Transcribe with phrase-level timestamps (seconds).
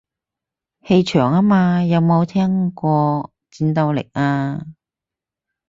[0.83, 4.65] 氣場吖嘛，有冇聽過戰鬥力啊